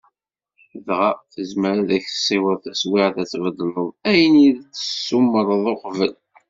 [0.87, 6.13] Dɣa, tezmer ad ak-tessiweḍ teswiɛt ad tbeddleḍ ayen i d-tsumreḍ uqbel.